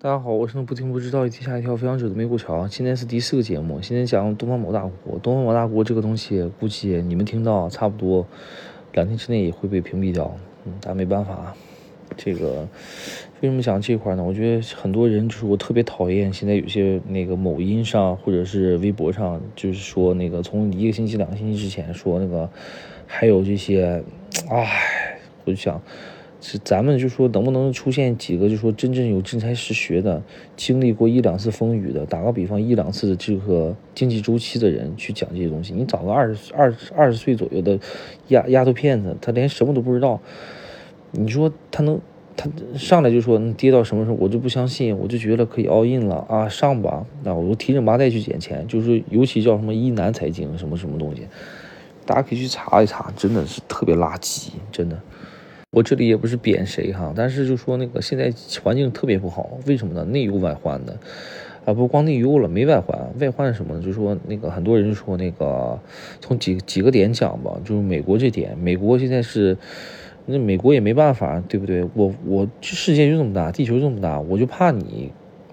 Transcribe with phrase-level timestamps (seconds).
[0.00, 2.68] 大家好，我是不听不知道，一天吓一跳飞翔者的美股桥。
[2.68, 5.18] 今天是第四个节目，现在讲东方某大国。
[5.18, 8.24] 东方某大国这个东西，估计你们听到差不多
[8.92, 10.32] 两天之内也会被屏蔽掉。
[10.64, 11.52] 嗯，但没办法，
[12.16, 12.68] 这个
[13.40, 14.22] 为什么讲这块呢？
[14.22, 22.48] 我觉得很多人就是我特别讨厌现在有些那个某音上或者是微博上，就是说那个从一个星期、两个星期之前说那个
[23.04, 24.00] 还有这些，
[24.48, 25.82] 唉，我就想。
[26.40, 30.22] 是咱们就说能不能出现几个就说真正有真才实学的，
[30.56, 35.72] 经历过一两次风雨的，打个比方一两次的这个经济周期的人去讲这些东西。
[35.72, 37.78] 你找个二十二二十岁左右的
[38.28, 40.20] 丫丫头片子，他连什么都不知道，
[41.10, 42.00] 你说他能
[42.36, 51.26] 他上来就说能跌到什么时候，我就不相信，我就觉得可以 all in 了啊，上吧，那我就提着麻袋去捡钱，就是尤其叫什么一南财经什么什么东西，
[52.06, 54.96] 大家可以去查一查，真的是特别垃圾，真的。
[55.70, 58.32] 我这里也不是贬谁哈，但是就说那个现在
[58.62, 60.02] 环境特别不好，为什么呢？
[60.06, 60.98] 内忧外患的，
[61.66, 63.82] 啊，不光内忧了，没外患，外患什么呢？
[63.82, 65.78] 就说那个很多人说那个
[66.20, 69.54] 从几几个点讲吧，就是美国这点，美国现在是，
[70.24, 71.86] 那美国也没办法，对不对？
[71.92, 75.12] 我我世界就这么大，地球这么大，我就怕你。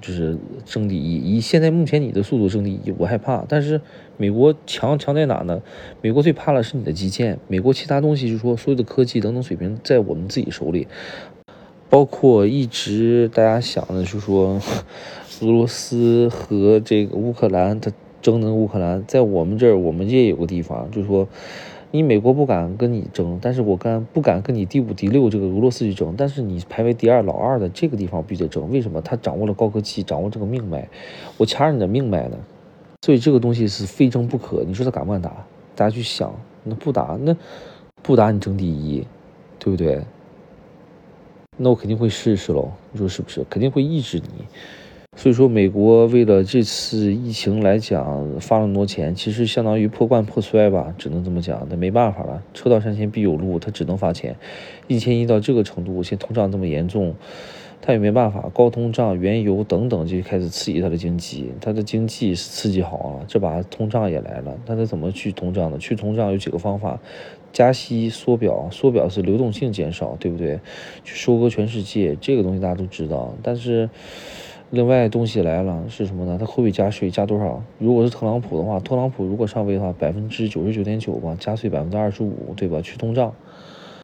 [0.00, 3.44] 就是争第一，以现在目前你的速度争第一，我害怕。
[3.48, 3.80] 但是
[4.16, 5.62] 美国强强在哪呢？
[6.02, 10.86] 美国最怕的是你的基建，美国其他东西就是说所有的科技等等水平在我们自己手里，
[11.88, 14.60] 包括一直大家想的就是说
[15.40, 21.28] 俄罗斯和这个乌克兰，它争的乌克兰，在我们这儿，我们这也有个地方，就是说。
[21.96, 26.14] 你美国不敢跟你争，但是我敢不敢跟你第五、第六这个俄罗斯去争？
[26.14, 28.70] 但是你排为第二、老二的这个地方必须得争。
[28.70, 29.00] 为什么？
[29.00, 30.86] 他掌握了高科技，掌握这个命脉，
[31.38, 32.36] 我掐着你的命脉呢。
[33.00, 34.62] 所以这个东西是非争不可。
[34.66, 35.30] 你说他敢不敢打？
[35.74, 37.34] 大家去想，那不打，那
[38.02, 39.06] 不打你争第一，
[39.58, 40.02] 对不对？
[41.56, 42.70] 那我肯定会试试喽。
[42.92, 43.42] 你说是不是？
[43.48, 44.44] 肯定会抑制你。
[45.18, 51.66] 所以说，美国为了这次疫情来讲，发了那么多钱，其实相当于破罐破摔吧，只能这么讲。
[51.70, 54.36] 那没办法了，车到山前必有路，他只能发钱。
[54.88, 57.14] 疫情一到这个程度，现在通胀这么严重，
[57.80, 58.50] 他也没办法。
[58.52, 64.54] 高通胀、原油等等就开始刺激他的经济，他的经济刺激好了，这把通胀也来了。
[64.66, 65.78] 那他怎么去通胀呢？
[65.78, 67.00] 去通胀有几个方法：
[67.54, 68.68] 加息、缩表。
[68.70, 70.60] 缩表是流动性减少，对不对？
[71.04, 73.34] 去收割全世界，这个东西大家都知道。
[73.42, 73.88] 但是。
[74.70, 76.36] 另外东西来了是什么呢？
[76.38, 77.08] 他会不会加税？
[77.08, 77.62] 加多少？
[77.78, 82.80] 如果是特朗普的话，特朗普如果上位的话，百分之九十九点九吧，加税百分之二十五，对吧？
[82.82, 83.32] 去通胀，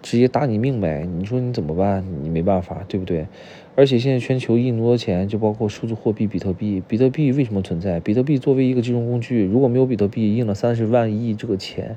[0.00, 2.04] 直接打你命脉，你说你怎么办？
[2.22, 3.26] 你没办法，对不对？
[3.74, 6.80] 而且现在全球印那么多钱，就包括数字货币比特币。
[6.86, 7.98] 比特币为什么存在？
[7.98, 11.96] 比特币作为一个金融工具，如果没有比特币印了三十万亿这个钱，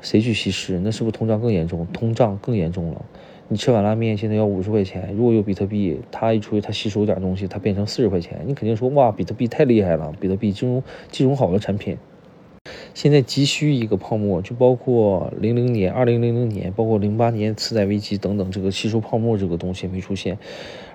[0.00, 0.80] 谁去稀释？
[0.80, 1.86] 那是不是通胀更严重？
[1.92, 3.04] 通胀更严重了。
[3.52, 11.98] 你吃碗拉面现在要五十块钱，如果有比特币，它一出去它吸收点东西，它变成四十块钱，你肯定说哇，比特币太厉害了，比特币金融金融好的产品，
[12.94, 20.38] 现在急需一个泡沫，就包括零零年、二零零零年，包括零八年次贷危机等等，这个吸收泡沫这个东西没出现，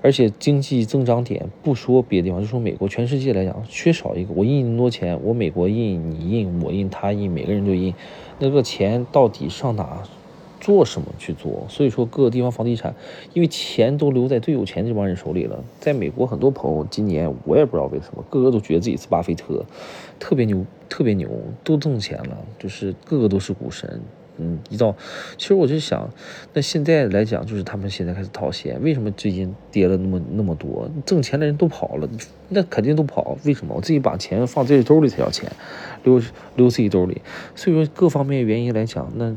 [0.02, 7.94] 而且经济增长点不说别的地方，就说美国，全世界来讲缺少一个，我印那么多钱，我美国印，你印，我印，他印，每个人都印，
[8.40, 10.02] 那个钱到底上哪？
[10.60, 11.66] 做什么去做？
[11.70, 12.94] 所以说各个地方房地产，
[13.34, 15.64] 因为钱都留在最有钱这帮人手里了。
[15.80, 19.66] 在美国，很多朋友今年我也不知道为什么，个个都觉得自己是巴菲特，
[20.20, 21.30] 特别牛，特别牛，
[21.64, 24.02] 都挣钱了，就是个个都是股神。
[24.40, 24.96] 嗯，一到，
[25.36, 26.08] 其实我就想，
[26.54, 30.88] 那现在来讲，就是他们现在开始套现，为什么最近跌了那么那么多？
[31.08, 32.08] 挣钱的人都跑了，
[32.50, 33.36] 那肯定都跑。
[33.46, 33.74] 为什么？
[33.76, 35.52] 我自己把钱放自己兜里才要钱，
[36.04, 36.22] 留
[36.56, 37.20] 留自己兜里。
[37.56, 39.36] 所以说各方面原因来讲，那。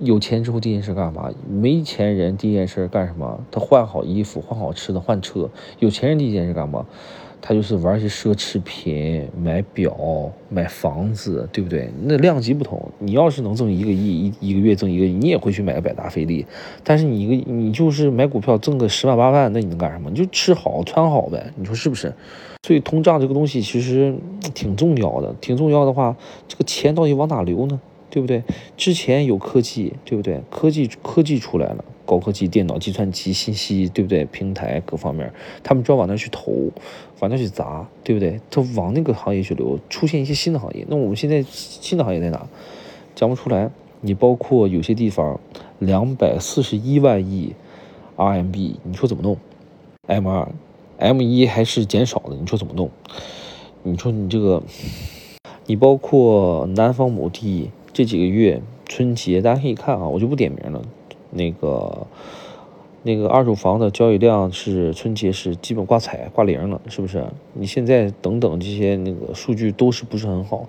[0.00, 1.30] 有钱之后第一件事干嘛？
[1.48, 3.38] 没钱人第一件事干什么？
[3.50, 5.48] 他换好衣服，换好吃的，换车。
[5.78, 6.86] 有钱人第一件事干嘛？
[7.42, 9.94] 他就是玩一些奢侈品，买表，
[10.50, 11.90] 买房子，对不对？
[12.02, 12.90] 那量级不同。
[12.98, 16.44] 你要是能挣一个亿，一一个月挣一个亿，你也会去买个百达翡丽。
[16.84, 20.10] 但是你一个，你就是买股票挣个十万八万，那你能干什么？
[20.10, 21.52] 你就吃好穿好呗。
[21.56, 22.14] 你说是不是？
[22.66, 24.14] 所以通胀这个东西其实
[24.54, 26.14] 挺重要的，挺重要的话，
[26.46, 27.80] 这个钱到底往哪流呢？
[28.10, 28.42] 对不对？
[28.76, 30.42] 之前有科技，对不对？
[30.50, 34.24] 科技科技出来了，高科技电脑、计算机、信息，对不对？
[34.26, 36.70] 平台各方面，他们专往那去投，
[37.20, 38.40] 往那去砸，对不对？
[38.50, 40.84] 他往那个行业去流，出现一些新的行业。
[40.88, 42.46] 那我们现在新的行业在哪？
[43.14, 43.70] 讲不出来。
[44.02, 45.38] 你包括有些地方，
[45.78, 47.54] 两百四十一万亿
[48.16, 49.36] RMB，你说怎么弄
[50.06, 50.48] ？M 二、
[50.96, 52.90] M 一还是减少的，你说怎么弄？
[53.82, 54.62] 你说你这个，
[55.66, 57.70] 你包括南方某地。
[57.92, 60.82] 这几个月春节，大家可以看啊，我就不点名了。
[61.30, 62.06] 那个
[63.02, 67.24] 那个二手房的交易量是春节是基本挂彩挂零了，是不是？
[67.54, 70.66] 你现在等等这些那个数据都是不是很好？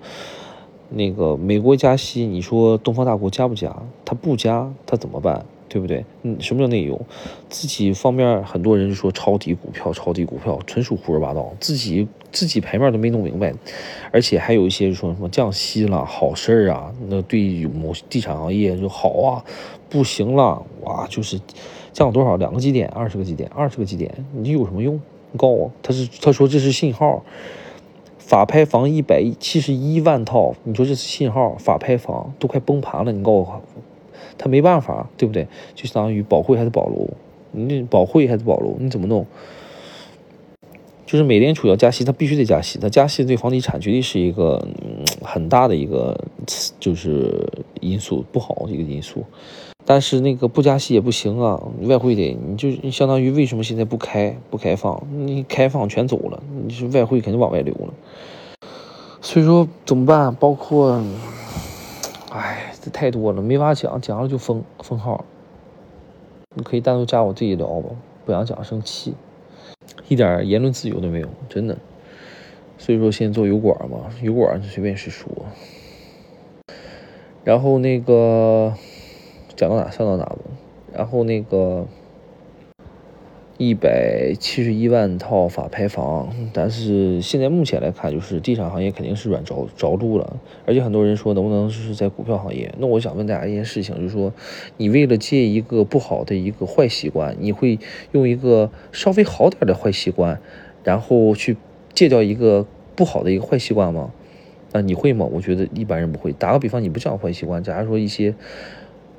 [0.89, 3.75] 那个美国加息，你说东方大国加不加？
[4.03, 5.45] 他不加，他怎么办？
[5.71, 6.03] 对不对？
[6.23, 6.99] 嗯，什么叫内忧？
[7.47, 13.53] 自己方面很多人说抄底股票，抄底股票纯属胡说八道，自己自己牌面都没弄明白，
[14.11, 19.45] 而且还有一些说什么降息了，好事儿啊，那对某地产行业就好啊，
[19.89, 21.39] 不行了，哇，就是
[21.93, 24.95] 降多少两个基点，二十个基点，二十个基点，你有什么用？
[25.31, 27.23] 你告诉我，他是他说这是信号，
[28.17, 33.61] 法拍房一百七十一万套，你说这是信号，法拍房都快崩盘了，你告诉我。
[34.37, 35.47] 他没办法，对不对？
[35.75, 37.09] 就相当于保汇还是保楼，
[37.51, 39.25] 你保汇还是保楼，你怎么弄？
[41.05, 44.65] 就是美联储要加息，它必须得加息，它加息对房地产绝对是一个
[45.21, 46.17] 很大的一个
[46.79, 47.49] 就是
[47.81, 49.25] 因素，不好一个因素。
[49.83, 55.05] 但是那个不加息也不行啊，外汇得，你就相当于为什么现在不开不开放？
[55.11, 57.93] 你开放全走了，你是外汇肯定往外流了。
[59.19, 60.33] 所以说怎么办？
[60.35, 61.03] 包括。
[62.31, 65.25] 哎，这太多了，没法讲，讲了就封封号。
[66.55, 67.89] 你可以单独加我自己聊吧，
[68.25, 69.15] 不想讲生气，
[70.07, 71.77] 一点言论自由都没有，真的。
[72.77, 75.29] 所以说先做油管嘛，油管就随便是说。
[77.43, 78.73] 然后那个
[79.57, 80.37] 讲到哪算到哪吧，
[80.93, 81.85] 然后那个。
[83.63, 92.73] 一百七十一万套法拍房，但是现在目前来看，就是地产行业肯定是软着着陆了，而且很多人说能不能是在股票行业？
[92.79, 94.33] 那我想问大家一件事情，就是说，
[94.77, 97.77] 你为了戒一个不好的一个坏习惯，你会
[98.13, 100.41] 用一个稍微好点的坏习惯，
[100.83, 101.55] 然后去
[101.93, 102.65] 戒掉一个
[102.95, 104.11] 不好的一个坏习惯吗？
[104.71, 105.23] 啊，你会吗？
[105.31, 106.31] 我觉得一般人不会。
[106.31, 108.33] 打个比方，你不讲坏习惯，假如说一些。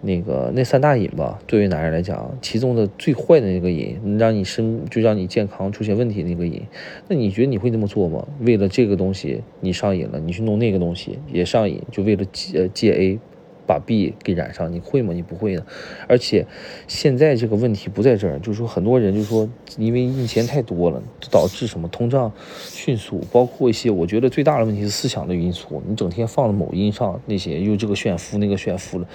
[0.05, 6.61] 那个那三大瘾吧，对于男人来讲，其中的最坏的那个瘾，让你身就让你健康出现问题那个瘾，
[7.09, 8.27] 那你觉得你会这么做吗？
[8.41, 13.19] 为了这个东西你上瘾了，你去弄那个东西也上瘾，就为了戒戒 A，
[13.65, 15.13] 把 B 给染上，你会吗？
[15.13, 15.65] 你不会的。
[16.09, 16.45] 而且
[16.89, 21.01] 现在这个问题不在这儿，就是说很多人就说，因为印钱太多了，
[21.31, 29.07] 导致什么通胀迅速，包括一些我觉得最大的问题是思想的因素，你整天放在某音上那些又这个炫富那个炫富了。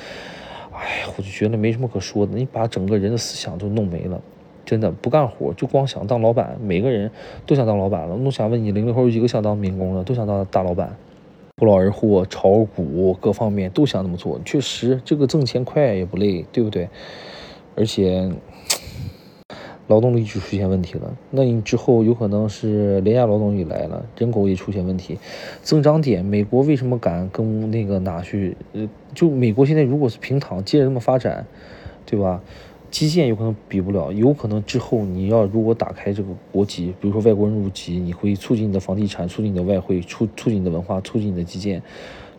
[0.77, 4.21] 哎，我就觉得没什么可说的，你把整个人的思想都弄没了，
[4.65, 7.09] 真的不干活就光想当老板，每个人
[7.45, 8.15] 都想当老板了。
[8.15, 10.03] 我想问你，零零后有几个想当民工的？
[10.03, 10.95] 都想当大老板，
[11.56, 14.39] 不劳而获，炒股各方面都想那么做。
[14.45, 16.88] 确实，这个挣钱快也不累，对不对？
[17.75, 18.31] 而且。
[19.88, 25.18] 劳动力就出现问题了，那你之后有可能是廉价劳动力来了，人口也出现问题，
[25.62, 28.57] 增长点，美国为什么敢跟那个哪去？
[28.74, 31.48] 呃，就美国现在如果是平躺，接着这么发展，
[32.06, 32.42] 对吧？
[32.92, 41.81] 基建有可能比不了，有可能之后你要如果打开这个国籍，比如说外国人入籍，你会促进你的房地产，促进你的外汇，促促进你的文化，促进你的基建。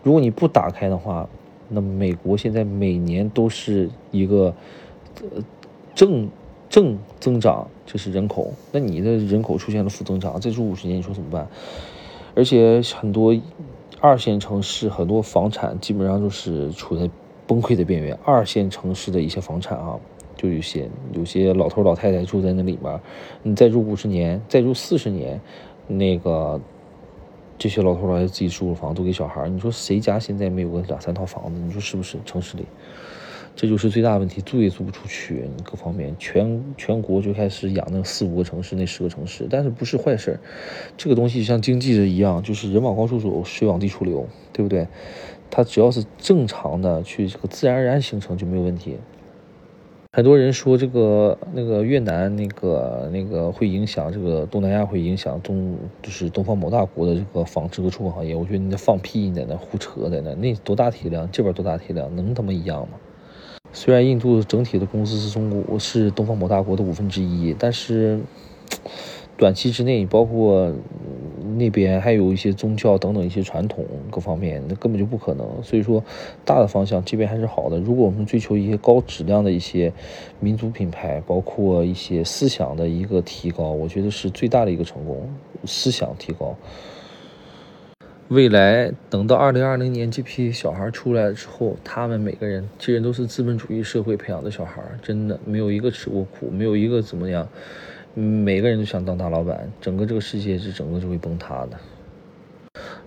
[0.03, 1.27] 如果你不打开的话，
[1.71, 4.55] 那美国现在每年都是一个
[5.23, 5.43] 呃
[5.95, 6.29] 正。
[6.69, 11.49] 正增长就是人口，那你的人口出现了负增长，再住五十年，你说怎么办？
[12.35, 13.35] 而且很多
[14.01, 17.11] 二线城市很多房产基本上就是处在
[17.47, 18.17] 崩溃的边缘。
[18.25, 19.99] 二线城市的一些房产啊，
[20.37, 23.01] 就有些有些老头老太太住在那里面，
[23.43, 25.41] 你再住五十年，再住四十年，
[25.89, 26.61] 那个
[27.59, 31.59] 这些老头老太太自己住的房都给小孩，你说谁家现在没有个两三套房子？
[31.59, 32.19] 你说是不是？
[32.25, 32.67] 城市里？
[33.57, 40.41] 这就是最大问题，租也租不出去，各方面全全国就开始养那四五个城市，那十个城市，但是不是坏事儿。
[40.97, 44.87] 这个东西像经济的一样，就是人往高处走，水往低处流，对不对？
[45.51, 48.97] 它只要是正常的去这个自然而然形成就没有问题。
[50.13, 58.35] 很多人说这个那个越南那个那个会影响这个东南亚，会影响东就是东方某大国的这个纺织和出口行业。
[58.35, 62.99] 我觉得你在放屁，你在那胡扯，在那那多大体量，这边多大体量，能他妈一样吗？
[63.81, 68.19] 虽然印度整体的工资是中国是东方某大国的五分之一，但是
[69.37, 70.75] 短期之内，包括
[71.57, 75.47] 那边还有一些宗教等等一些传统各方面，那根本就不可能。
[75.63, 76.03] 所以说，
[76.45, 77.79] 大的方向这边还是好的。
[77.79, 79.93] 如果我们追求一些高质量的一些
[80.41, 85.31] 民族品牌，包括一些思想的一个提高，我觉得是最大的一个成功，
[85.65, 86.57] 思想提高。
[88.29, 97.49] 未来等到二零二零年这批小孩出来之后，他们每个人其实都是资本主义社会培养的小孩，真的没有一个吃过苦，没有一个怎么样，
[98.13, 101.79] 每个人都想当大老板，整个这个世界是整个就会崩塌的。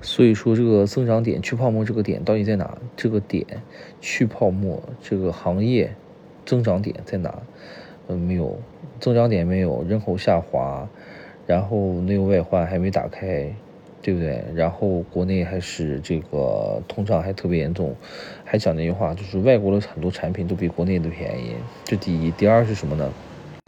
[0.01, 2.75] 所以说，这个增长点去泡沫这个点到底在哪？
[2.97, 3.45] 这个点
[4.01, 5.93] 去泡沫这个行业
[6.47, 7.43] 增长点在哪？
[8.07, 8.59] 嗯，没有
[8.99, 10.89] 增长点，没有人口下滑，
[11.45, 13.53] 然后内忧外患还没打开，
[14.01, 14.43] 对不对？
[14.55, 17.96] 然后国内还是这个通胀还特别严重，
[18.43, 21.55] 还讲那句话，就是外国的很多产品都比国内的便宜，
[21.86, 22.31] 这第一。
[22.31, 23.12] 第二是什么呢？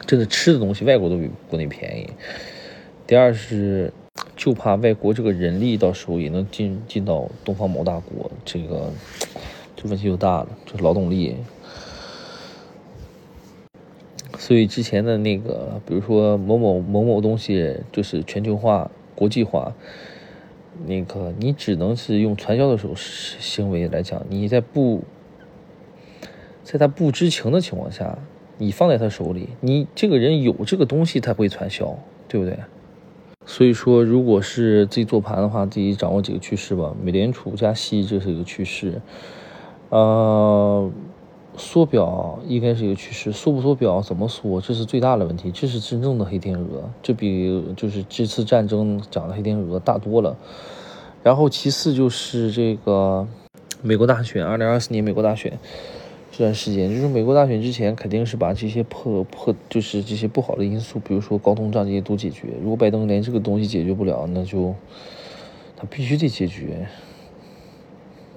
[0.06, 2.10] 这个吃的东西外国都比国内便宜。
[3.06, 3.92] 第二是
[4.36, 8.90] 就怕外国这个人力到时候也能进进到东方某大国，这个
[9.76, 11.36] 这问题就大了，就劳动力。
[14.36, 19.72] 所以之前的那个，比如说某某某某东西就是全球化、国际化，
[20.86, 25.02] 那个你只能是用传销的手行为来讲，你在不，
[26.62, 28.18] 在他不知情的情况下，
[28.58, 31.96] 你放在他手里，你这个人有这个东西，他会传销，
[32.28, 32.58] 对不对？
[33.46, 36.94] 所以说，如果是自己做盘的话，自己掌握几个趋势吧。
[37.02, 39.00] 美联储加息这是一个趋势，
[39.90, 40.90] 呃。
[41.56, 50.36] 缩表应该是一个趋势，缩不缩表，怎么缩，这是最大的问题，这是真正的黑天鹅，这比就是这次战争讲的黑天鹅大多了。
[51.22, 53.26] 然后其次就是这个
[53.82, 55.58] 美国大选，二零二四年美国大选
[56.32, 62.48] 这段时间，就是美国大选之前肯定是把这些破破，就是这些不好的因素，比如说高通胀这些都解决。
[62.60, 64.74] 如果拜登连这个东西解决不了，那就
[65.76, 66.88] 他必须得解决。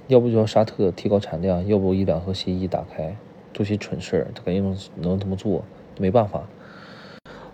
[0.08, 3.16] 要不就要沙特提高产量，要不一两盒协议打开，
[3.54, 5.64] 做些蠢事儿，他肯定能能这么做，
[6.00, 6.48] 没办法。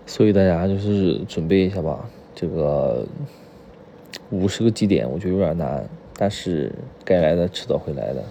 [0.06, 3.06] 所以大家就是准备一下吧，这个
[4.30, 6.72] 五十个基点我觉得有点难，但是
[7.04, 8.24] 该来的迟早会来的。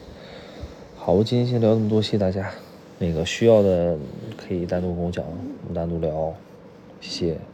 [0.97, 2.51] 好，我今天先聊这么多，谢谢大家。
[2.99, 3.99] 那个需要的
[4.37, 6.33] 可以单独跟我讲，我们单独聊，
[7.01, 7.52] 谢谢。